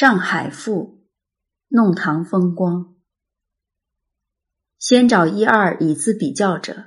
[0.00, 1.02] 上海赋，
[1.66, 2.94] 弄堂风光。
[4.78, 6.84] 先找一二以资比较者，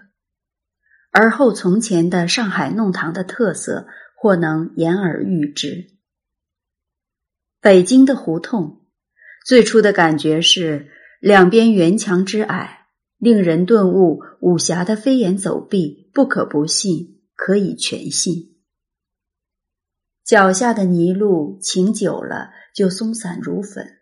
[1.11, 3.85] 而后从前的上海弄堂的特色，
[4.15, 5.89] 或能言而喻之。
[7.59, 8.85] 北京的胡同，
[9.45, 10.89] 最初的感觉是
[11.19, 12.87] 两边圆墙之矮，
[13.17, 18.50] 令人顿悟武侠的飞檐走壁不可不信，可以全信。
[20.23, 22.51] 脚下的泥路擎久了。
[22.73, 23.99] 就松散如粉，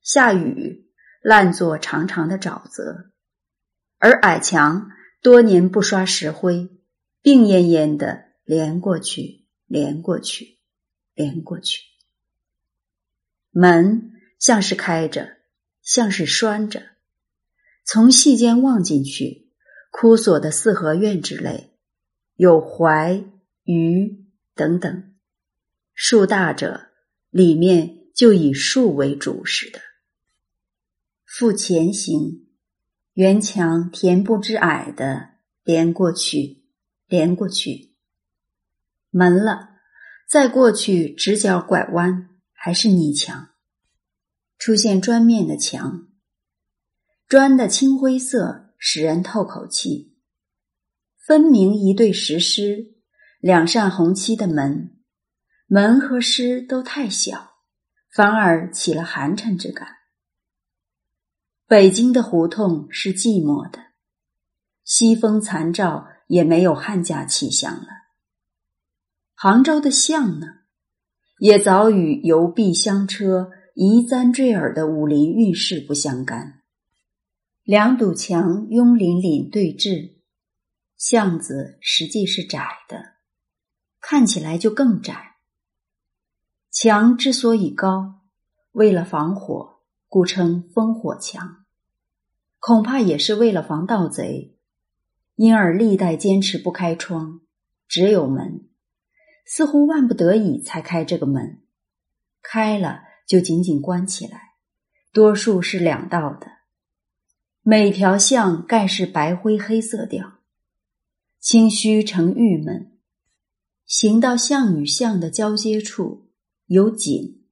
[0.00, 3.10] 下雨烂作长长的沼泽，
[3.98, 4.88] 而矮墙
[5.20, 6.70] 多年不刷石灰，
[7.20, 10.58] 病恹恹的连过去，连过去，
[11.12, 11.82] 连过去。
[13.50, 15.36] 门像是开着，
[15.82, 16.82] 像是拴着，
[17.84, 19.50] 从隙间望进去，
[19.90, 21.76] 枯锁的四合院之类，
[22.34, 23.24] 有槐、
[23.64, 24.24] 榆
[24.58, 25.14] 等等，
[25.94, 26.86] 树大者。
[27.30, 29.80] 里面就以树为主似的。
[31.26, 32.48] 复前行，
[33.12, 36.64] 圆墙田不知矮的连过去，
[37.06, 37.92] 连过去。
[39.10, 39.68] 门了，
[40.26, 43.50] 再过去直角拐弯，还是泥墙。
[44.56, 46.08] 出现砖面的墙，
[47.28, 50.16] 砖的青灰色使人透口气。
[51.18, 52.94] 分明一对石狮，
[53.38, 54.94] 两扇红漆的门。
[55.66, 57.56] 门和诗都太小，
[58.14, 59.86] 反而起了寒碜之感。
[61.66, 63.78] 北京的胡同是寂寞的，
[64.82, 67.88] 西风残照，也没有汉家气象了。
[69.34, 70.46] 杭州的巷呢，
[71.38, 76.62] 也早与游壁香车、移簪坠耳的武林韵事不相干。
[77.62, 80.14] 两堵墙拥邻邻对峙，
[80.96, 83.17] 巷子实际是窄的，
[84.00, 85.36] 看起来就更窄。
[86.70, 88.20] 墙之所以高，
[88.72, 91.64] 为了防火，故称烽火墙。
[92.60, 94.56] 恐怕也是为了防盗贼，
[95.36, 97.40] 因而历代坚持不开窗，
[97.86, 98.68] 只有门，
[99.46, 101.62] 似乎万不得已才开这个门。
[102.42, 104.54] 开了就紧紧关起来，
[105.12, 106.46] 多数是两道的。
[107.62, 110.38] 每条巷盖是白灰黑色调，
[111.38, 112.97] 清虚成郁闷。
[113.88, 116.28] 行到巷与巷的交接处。
[116.66, 117.46] 有井，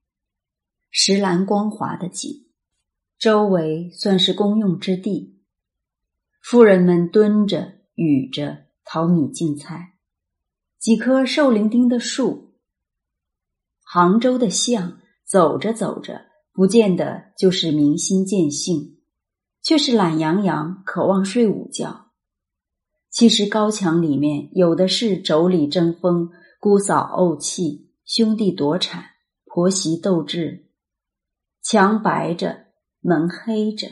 [0.91, 2.45] 石栏光滑的井，
[3.17, 5.41] 周围算是公用之地。
[6.39, 9.95] 妇人们蹲着、雨着淘米进菜。
[10.77, 12.53] 几棵瘦伶仃的树。
[13.83, 18.99] 杭州的巷，走着走着，不见得就是明心见性，
[19.63, 22.06] 却是懒洋洋，渴望睡午觉。
[23.09, 26.29] 其实高墙里面有的是妯娌争锋，
[26.59, 27.87] 姑嫂怄气。
[28.07, 29.03] 兄弟夺产，
[29.43, 30.69] 婆媳斗智，
[31.61, 32.67] 墙白着，
[33.01, 33.89] 门黑着，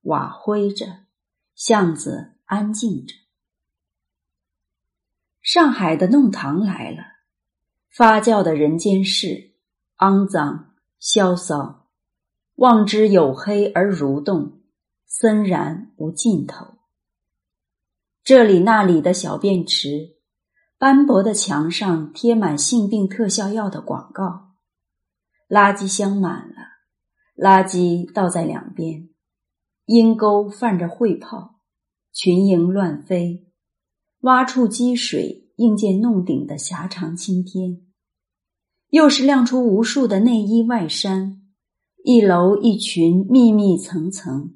[0.00, 1.04] 瓦灰着，
[1.54, 3.14] 巷子安静着。
[5.40, 7.04] 上海的弄堂来了，
[7.96, 9.52] 发酵的人间事，
[9.98, 11.86] 肮脏萧骚，
[12.56, 14.62] 望之黝黑而蠕动，
[15.06, 16.73] 森然无尽头。
[18.24, 20.14] 这里那里的小便池。
[20.78, 24.54] 斑驳的墙上贴满性病特效药的广告，
[25.48, 26.56] 垃圾箱满了，
[27.36, 29.08] 垃圾倒在两边，
[29.86, 31.60] 阴沟泛着秽泡，
[32.12, 33.46] 群蝇乱飞，
[34.20, 37.80] 挖处积水映见弄顶的狭长青天，
[38.90, 41.40] 又是亮出无数的内衣外衫，
[42.02, 44.54] 一楼一群密密层层，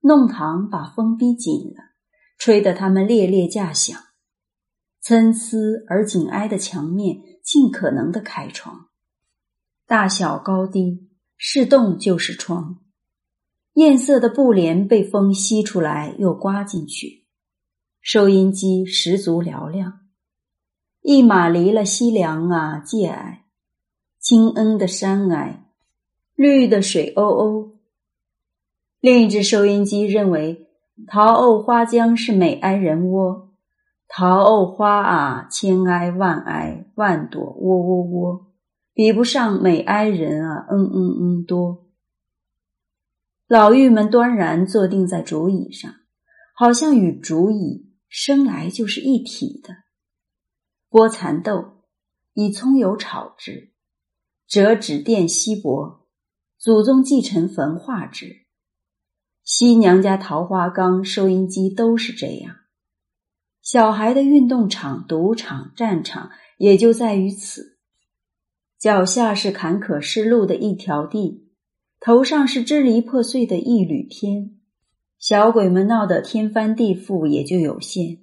[0.00, 1.93] 弄堂把风逼紧了，
[2.36, 3.98] 吹得他们猎猎架响。
[5.00, 5.56] 参差
[5.86, 8.88] 而紧挨的墙面，尽可能的开窗，
[9.86, 12.80] 大小高低，是洞就是窗。
[13.74, 17.26] 艳色的布帘被风吸出来，又刮进去。
[18.00, 20.00] 收音机十足嘹亮，
[21.02, 23.44] 一马离了西凉啊，界矮，
[24.20, 25.66] 青恩的山矮，
[26.34, 27.78] 绿的水欧欧。
[29.00, 30.63] 另一只收音机认为
[31.08, 33.52] 桃藕花江是美哀人窝。
[34.06, 38.52] 桃藕花啊，千哀万哀万朵，窝窝窝，
[38.92, 41.86] 比不上美哀人啊，嗯嗯嗯多。
[43.48, 45.92] 老妪们端然坐定在竹椅上，
[46.54, 49.74] 好像与竹椅生来就是一体的。
[50.88, 51.82] 剥蚕豆，
[52.34, 53.72] 以葱油炒之；
[54.46, 56.06] 折纸垫锡箔，
[56.56, 58.43] 祖宗继承焚化之。
[59.44, 62.56] 西娘家桃花缸、收音机都是这样。
[63.60, 67.78] 小孩的运动场、赌场、战场也就在于此。
[68.78, 71.50] 脚下是坎坷失路的一条地，
[72.00, 74.52] 头上是支离破碎的一缕天。
[75.18, 78.20] 小鬼们闹得天翻地覆也就有限，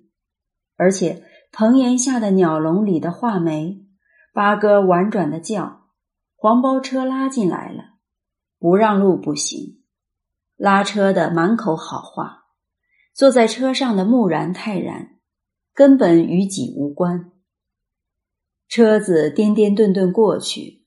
[0.75, 3.85] 而且棚檐下的鸟笼里的画眉，
[4.33, 5.83] 八哥婉转的叫，
[6.35, 7.95] 黄包车拉进来了，
[8.59, 9.80] 不让路不行。
[10.61, 12.43] 拉车的满口好话，
[13.15, 15.17] 坐在车上的木然泰然，
[15.73, 17.31] 根本与己无关。
[18.69, 20.85] 车子颠颠顿顿过去，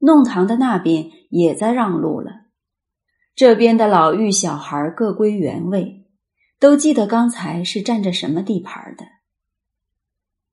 [0.00, 2.30] 弄堂的那边也在让路了。
[3.34, 6.06] 这边的老妪小孩各归原位，
[6.60, 9.06] 都记得刚才是占着什么地盘的。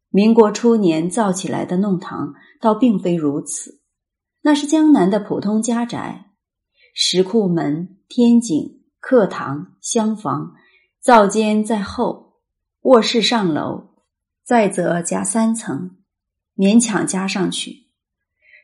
[0.10, 3.81] 民国初年造起来的弄堂倒并非如此，
[4.44, 6.30] 那是江南的普通家宅，
[6.95, 10.54] 石库门、天井、课堂、厢房，
[11.01, 12.36] 灶间在后，
[12.81, 13.95] 卧室上楼，
[14.44, 15.98] 再则加三层，
[16.56, 17.88] 勉强加上去，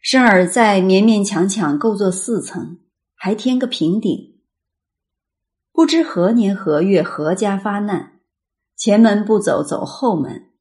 [0.03, 2.77] 生儿再勉勉强强够做四层。
[3.15, 4.39] 还添个平顶，
[5.73, 8.21] 不知何年何月何家发难，
[8.77, 10.51] 前门不走走后门，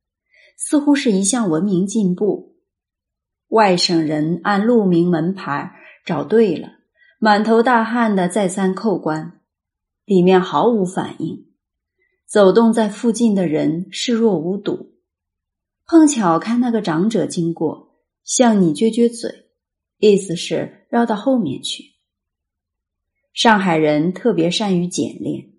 [0.56, 2.56] 似乎是一项文明进步。
[3.48, 5.72] 外省人按路名门牌
[6.04, 6.77] 找对了，
[7.20, 9.40] 满头大汗的再三叩关，
[10.04, 11.48] 里面毫无反应。
[12.24, 14.92] 走动在附近的人视若无睹，
[15.84, 19.48] 碰巧看那个长者经过，向你撅撅嘴，
[19.98, 21.96] 意思是绕到后面去。
[23.32, 25.54] 上海人特别善于简练，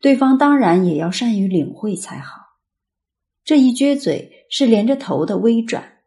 [0.00, 2.40] 对方当然也要善于领会才好。
[3.44, 5.98] 这一撅嘴是连着头的微转，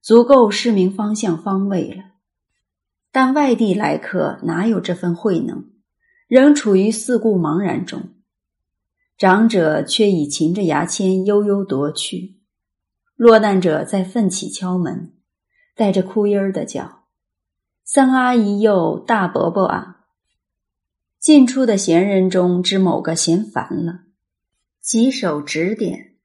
[0.00, 2.15] 足够示明方向方位了。
[3.16, 5.70] 但外地来客哪有这份慧能，
[6.28, 8.10] 仍处于四顾茫然中。
[9.16, 12.36] 长者却已噙着牙签悠悠踱去，
[13.14, 15.14] 落难者在奋起敲门，
[15.74, 17.04] 带着哭音儿的叫
[17.84, 20.00] ：“三阿姨哟，大伯伯啊！”
[21.18, 24.00] 进出的闲人中之某个嫌烦了，
[24.82, 26.16] 几手指点，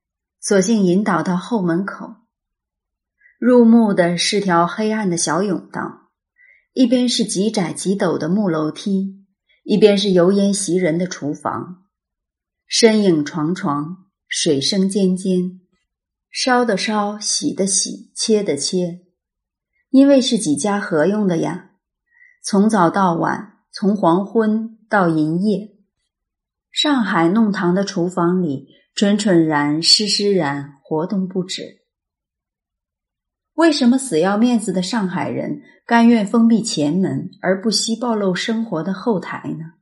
[0.42, 2.16] 索性引导到后门口。
[3.40, 6.01] 入目的是条黑暗的小甬道，
[6.74, 9.26] 一边是极窄极陡的木楼梯，
[9.64, 11.86] 一边是油烟袭人的厨房。
[12.68, 15.60] 身影幢幢，水声尖尖，
[16.30, 19.02] 烧的烧，洗的洗，切的切，
[19.90, 21.72] 因为是几家合用的呀。
[22.44, 24.78] 从早到晚，从黄昏。
[24.92, 25.78] 到营业，
[26.70, 31.86] 上海弄堂的厨房里，蠢蠢然、湿湿然，活动不止。
[33.54, 39.74] 为什么死要面子的上海人甘愿封闭前门，而不惜暴露生活的后台呢？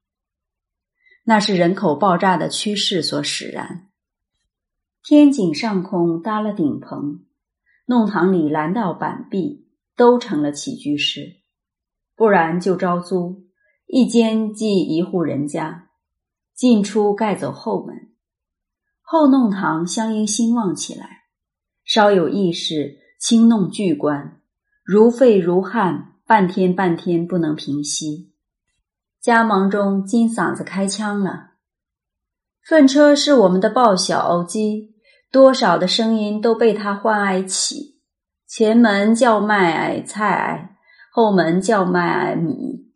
[1.23, 3.91] 那是人口爆炸的趋势所使然。
[5.03, 7.25] 天井上空搭了顶棚，
[7.85, 11.41] 弄堂里拦道板壁都成了起居室，
[12.15, 13.45] 不然就招租。
[13.85, 15.89] 一间即一户人家，
[16.55, 18.09] 进出盖走后门，
[19.01, 21.25] 后弄堂相应兴旺起来。
[21.85, 24.38] 稍有意识，轻弄巨官，
[24.91, 28.33] 如沸如汗，半天半天不能平息。
[29.21, 31.51] 家忙中，金嗓子开腔了
[32.65, 34.95] ：“粪车是我们的报晓机，
[35.31, 38.01] 多少的声音都被他唤爱起。
[38.47, 40.75] 前门叫卖矮菜，
[41.11, 42.91] 后门叫卖矮米。”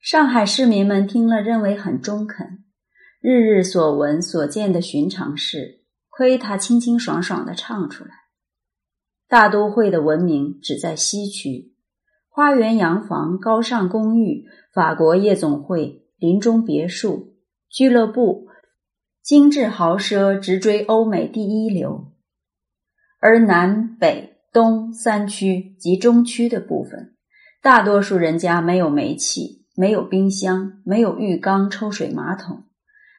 [0.00, 2.62] 上海市民们听了，认为很中肯。
[3.20, 8.25] 日日所闻所见的寻常事，亏他清清爽爽的唱出来。
[9.28, 11.72] 大都会的文明只在西区，
[12.28, 17.34] 花园洋房、高尚公寓、法国夜总会、林中别墅、
[17.68, 18.48] 俱乐部、
[19.22, 22.12] 精致豪奢，直追欧美第一流。
[23.20, 27.14] 而南北东三区及中区的部分，
[27.62, 29.64] 大多数人家没有煤气。
[29.78, 32.64] 没有冰箱，没有浴缸、抽水马桶。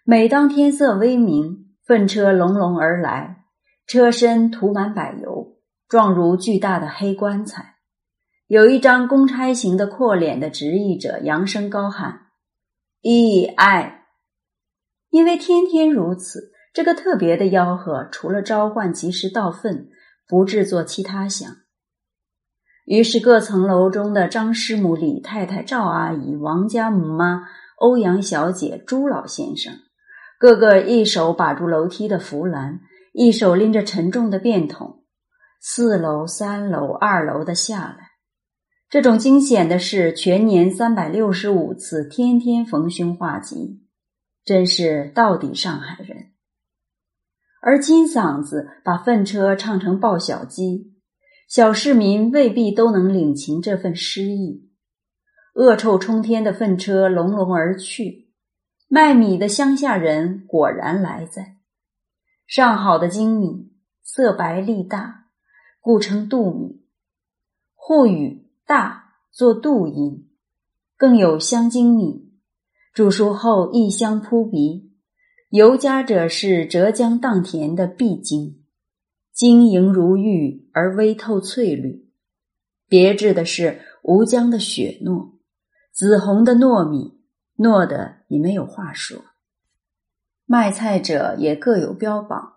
[0.04, 3.44] 每当天色微明，粪车隆隆而来，
[3.86, 5.57] 车身涂满柏油，
[5.88, 7.76] 状如巨大的黑棺材。
[8.48, 12.28] 有一张公差型的阔脸的执役者扬声高喊
[13.04, 14.06] ：“咦爱！”
[15.12, 19.90] 因为天天如此，这个特别的吆喝，除了召唤及时倒粪，
[20.28, 21.50] 不制作其他响。
[22.86, 27.44] 于是，各层楼中的张师母、李太太、赵阿姨、王家母妈、
[27.80, 29.74] 欧阳小姐、朱老先生，
[30.40, 32.80] 个个一手把住楼梯的扶栏，
[33.12, 35.04] 一手拎着沉重的便桶，
[35.60, 38.12] 四楼、三楼、二楼的下来。
[38.90, 43.86] 这种惊险的事，全年三百六十五次，天天逢凶化吉，
[44.46, 46.32] 真是到底上海人。
[47.62, 50.94] 而金嗓子把粪车唱成报晓机。
[51.50, 54.70] 小市民未必都能领情这份诗意。
[55.54, 58.34] 恶臭冲天的粪车隆隆而去，
[58.90, 61.56] 卖米的乡下人果然来在。
[62.46, 63.72] 上好的精米，
[64.04, 65.27] 色白粒大，
[65.88, 66.82] 故称杜米。
[67.74, 70.28] 沪语“大”作杜音，
[70.98, 72.34] 更有香精米，
[72.94, 74.92] 煮熟后异香扑鼻。
[75.50, 78.66] 尤佳者是浙江荡田的碧精，
[79.32, 82.12] 晶莹如玉而微透翠绿。
[82.90, 85.36] 别致的是吴江的雪糯，
[85.94, 87.18] 紫红的糯米，
[87.58, 89.24] 糯的你没有话说。
[90.46, 92.56] 卖菜者也各有标榜：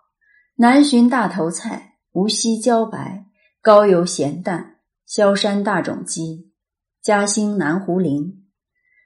[0.57, 3.27] 南浔大头菜、无锡茭白、
[3.61, 6.53] 高邮咸蛋、萧山大种鸡、
[7.01, 8.47] 嘉兴南湖菱、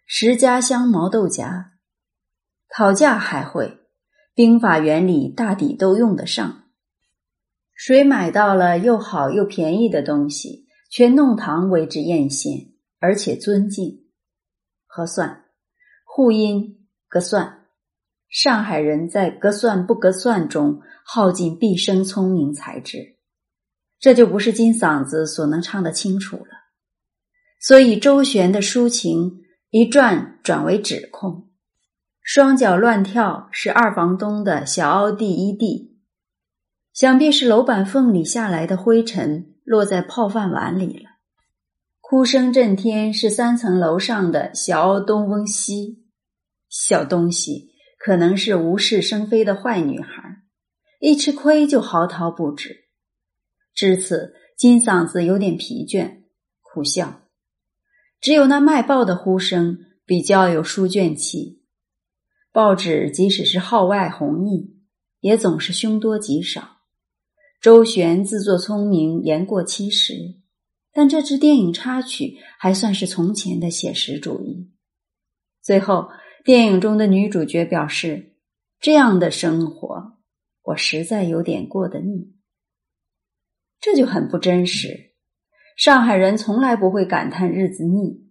[0.06, 1.72] 石家乡毛豆荚。
[2.68, 3.78] 讨价还会，
[4.34, 6.62] 兵法原理大抵都用得上。
[7.74, 14.06] 谁买到了又好又便宜的东西，却弄堂为之艳羡，而且尊敬。
[14.86, 15.44] 合算，
[16.06, 17.63] 互音合算。
[18.34, 23.14] 上海人在“隔算不隔算”中耗尽毕生聪明才智，
[24.00, 26.64] 这就不是金嗓子所能唱得清楚了。
[27.60, 31.48] 所以周旋的抒情一转转为指控，
[32.24, 35.96] 双脚乱跳是二房东的小凹弟一弟，
[36.92, 41.08] 想必是楼板缝里下来的灰尘落在泡饭碗里了。
[42.00, 46.02] 哭声震天是三层楼上的小东翁西，
[46.68, 47.73] 小东西。
[48.04, 50.42] 可能是无事生非的坏女孩，
[51.00, 52.84] 一吃亏就嚎啕不止。
[53.74, 56.24] 至此，金嗓子有点疲倦，
[56.60, 57.22] 苦笑。
[58.20, 61.62] 只有那卖报的呼声比较有书卷气。
[62.52, 64.82] 报纸即使是号外红印，
[65.20, 66.80] 也总是凶多吉少。
[67.62, 70.12] 周旋自作聪明，言过其实，
[70.92, 74.70] 但这支电影插曲还算是从前的写实主义。
[75.62, 76.10] 最后。
[76.44, 78.34] 电影中的女主角表示
[78.78, 80.18] ：“这样的生活，
[80.62, 82.34] 我实在有点过得腻。”
[83.80, 85.14] 这就很不真实。
[85.74, 88.28] 上海人从来不会感叹日子腻。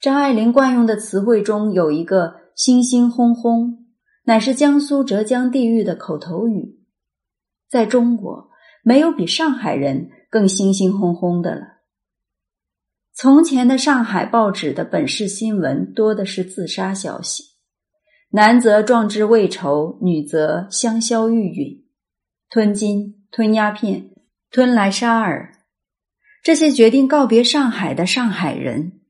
[0.00, 3.86] 张爱玲惯用的词汇中有一个“星星轰轰”，
[4.22, 6.78] 乃是江苏浙江地域的口头语。
[7.68, 8.50] 在中国，
[8.84, 11.75] 没有比上海人更星星轰轰的了。
[13.18, 17.44] 从前的上海报纸的本市新闻多的是自杀消息，
[18.28, 21.84] 男则壮志未酬，女则香消玉殒，
[22.50, 24.10] 吞金、吞鸦片、
[24.50, 25.50] 吞来沙尔，
[26.42, 29.00] 这些决定告别上海的上海人，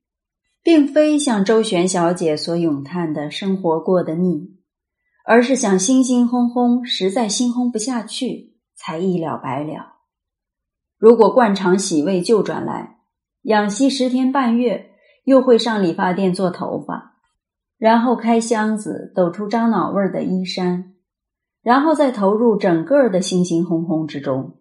[0.63, 4.55] 并非像周璇小姐所咏叹的生活过得腻，
[5.25, 9.97] 而是想心心轰轰，实在心轰不下去，才一了百了。
[10.97, 12.96] 如果惯常洗胃就转来。
[13.47, 14.91] 养息十天半月，
[15.23, 17.15] 又会上理发店做头发，
[17.77, 20.95] 然后开箱子抖出樟脑味儿的衣衫，
[21.61, 24.59] 然后再投入整个的猩猩轰轰之中。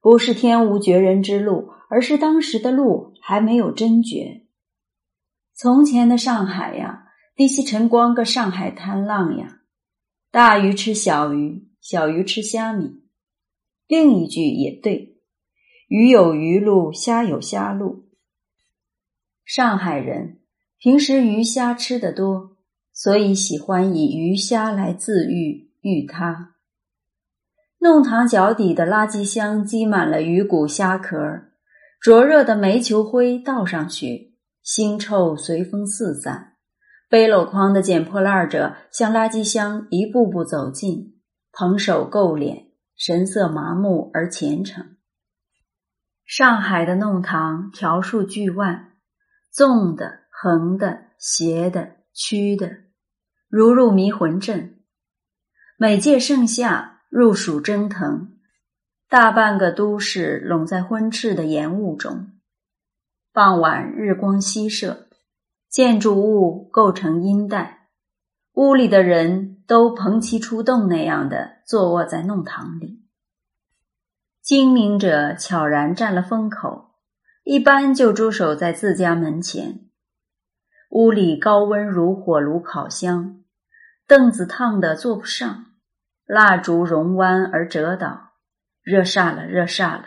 [0.00, 4.46] 不是天无绝人之路，而是当时的路还没有真绝。
[5.54, 9.58] 从前的上海呀，地吸晨光个上海滩浪呀，
[10.30, 13.02] 大鱼吃小鱼，小鱼吃虾米。
[13.86, 15.15] 另一句也对。
[15.88, 18.06] 鱼有鱼路，虾有虾路。
[19.44, 20.38] 上海人
[20.78, 22.56] 平时鱼虾吃得多，
[22.92, 26.56] 所以喜欢以鱼虾来自喻喻他。
[27.78, 31.16] 弄堂脚底的垃圾箱积满了鱼骨虾壳，
[32.00, 36.54] 灼热的煤球灰倒上去，腥臭随风四散。
[37.08, 41.14] 背篓筐的捡破烂者向垃圾箱一步步走近，
[41.52, 42.66] 捧手够脸，
[42.96, 44.95] 神色麻木而虔诚。
[46.26, 48.94] 上海的弄堂条数巨万，
[49.52, 52.78] 纵的、横的、斜的、曲的，
[53.48, 54.80] 如入迷魂阵。
[55.76, 58.32] 每届盛夏，入暑蒸腾，
[59.08, 62.32] 大半个都市笼在昏赤的烟雾中。
[63.32, 65.06] 傍晚，日光西射，
[65.68, 67.86] 建筑物构成阴带，
[68.54, 73.05] 屋里的人都蓬其出洞那样的坐卧在弄堂里。
[74.46, 76.92] 精明者悄然占了风口，
[77.42, 79.80] 一般就驻守在自家门前。
[80.90, 83.40] 屋里高温如火炉烤箱，
[84.06, 85.64] 凳子烫得坐不上，
[86.26, 88.34] 蜡烛熔弯而折倒，
[88.84, 90.04] 热煞了，热煞了。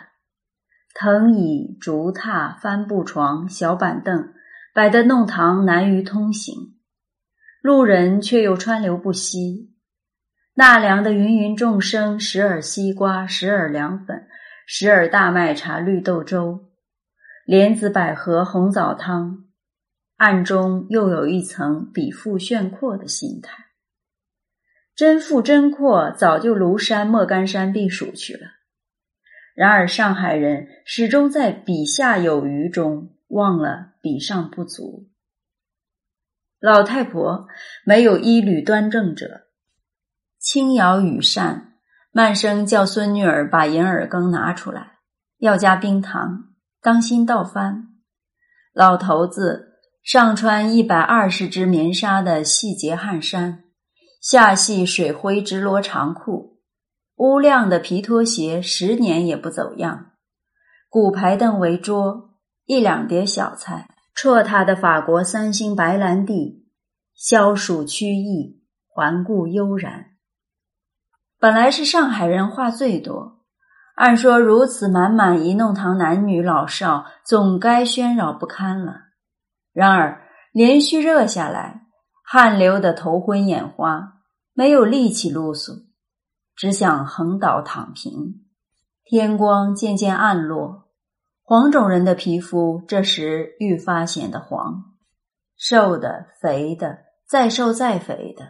[0.94, 4.32] 藤椅、竹榻、帆布床、小板凳
[4.72, 6.78] 摆得弄堂难于通行，
[7.60, 9.74] 路人却又川流不息。
[10.54, 14.28] 纳凉的芸芸众生，时而西瓜，时而凉粉。
[14.72, 16.70] 十耳大麦茶绿豆粥，
[17.44, 19.46] 莲子百合红枣汤，
[20.14, 23.64] 暗中又有一层比富炫阔的心态。
[24.94, 28.46] 真富真阔，早就庐山莫干山避暑去了。
[29.56, 35.10] 然而上海人始终在比下有余中忘了比上不足。
[36.60, 37.48] 老太婆
[37.84, 39.48] 没有一缕端正者，
[40.38, 41.69] 轻摇羽扇。
[42.12, 44.98] 曼生叫孙女儿把银耳羹拿出来，
[45.38, 46.46] 要加冰糖，
[46.82, 47.84] 当心倒翻。
[48.72, 53.62] 老头子上穿一百二十只棉纱的细节汗衫，
[54.20, 56.58] 下系水灰直罗长裤，
[57.16, 60.06] 乌亮的皮拖鞋十年也不走样。
[60.88, 62.30] 古牌凳为桌，
[62.64, 66.66] 一两碟小菜，绰他的法国三星白兰地，
[67.14, 70.09] 消暑驱疫，环顾悠然。
[71.40, 73.38] 本来是上海人话最多，
[73.94, 78.96] 按说如此满满一弄堂男女老少，总该喧扰不堪了。
[79.72, 80.20] 然而
[80.52, 81.86] 连续热下来，
[82.22, 84.18] 汗流的头昏眼花，
[84.52, 85.86] 没有力气撸嗦，
[86.54, 88.44] 只想横倒躺平。
[89.02, 90.90] 天光渐渐暗落，
[91.42, 94.84] 黄种人的皮肤这时愈发显得黄，
[95.56, 98.44] 瘦的、肥的、再瘦再肥的，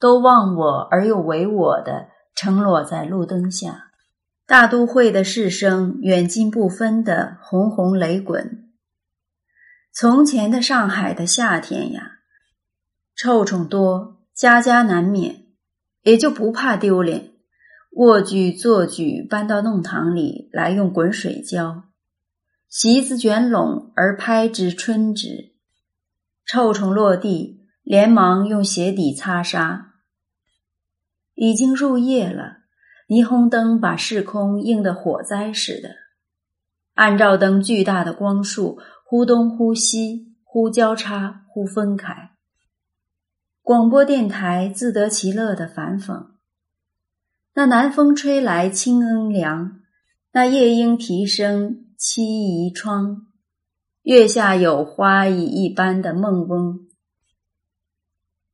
[0.00, 2.08] 都忘我而又唯我的。
[2.34, 3.90] 承落在路灯下，
[4.46, 8.70] 大都会的市声远近不分的轰轰雷滚。
[9.92, 12.18] 从前的上海的夏天呀，
[13.14, 15.44] 臭虫多，家家难免，
[16.02, 17.32] 也就不怕丢脸，
[17.92, 21.84] 卧具坐具搬到弄堂里来用滚水浇，
[22.68, 25.52] 席子卷拢而拍之春之，
[26.46, 29.91] 臭虫落地，连忙用鞋底擦沙。
[31.34, 32.58] 已经入夜了，
[33.08, 35.90] 霓虹灯把视空映得火灾似的。
[36.94, 42.32] 按照灯巨大的光束，忽东忽西，忽交叉，忽分开。
[43.62, 46.26] 广播电台自得其乐的反讽：
[47.54, 49.80] 那南风吹来清恩凉，
[50.32, 53.26] 那夜莺啼声凄宜窗，
[54.02, 56.80] 月下有花蚁一般的梦翁，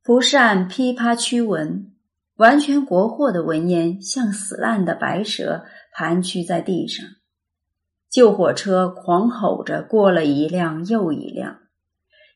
[0.03, 1.93] 蒲扇噼啪驱蚊。
[2.39, 7.05] 完全国货的文烟，像死烂的白蛇盘踞在地上。
[8.09, 11.57] 救火车狂吼着过了一辆又一辆，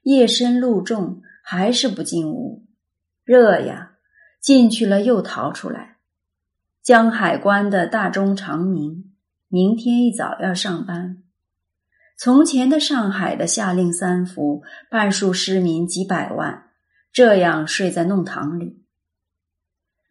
[0.01, 2.65] 夜深路重，还是不进屋。
[3.23, 3.93] 热呀，
[4.41, 5.95] 进去了又逃出来。
[6.81, 9.13] 江海关的大钟长鸣，
[9.47, 11.23] 明天一早要上班。
[12.17, 16.71] 从前的上海的夏令三伏，半数市民几百万，
[17.13, 18.82] 这样睡在弄堂里。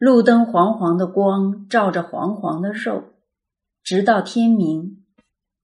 [0.03, 3.05] 路灯黄黄的光照着黄黄的肉，
[3.85, 5.05] 直到天明，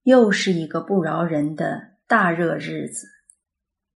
[0.03, 3.05] 又是一个不饶人的大热日子。